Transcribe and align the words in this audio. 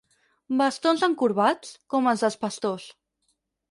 Bastons 0.61 1.05
encorbats, 1.09 1.77
com 1.95 2.11
els 2.15 2.27
dels 2.27 2.43
pastors. 2.47 2.93